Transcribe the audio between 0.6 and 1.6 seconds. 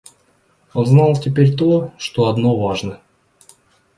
Он знал теперь